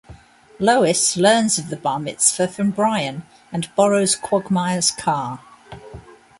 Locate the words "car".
4.89-5.41